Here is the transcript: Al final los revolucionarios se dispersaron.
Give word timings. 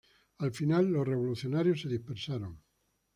Al 0.39 0.51
final 0.51 0.87
los 0.91 1.07
revolucionarios 1.07 1.81
se 1.81 1.87
dispersaron. 1.87 2.59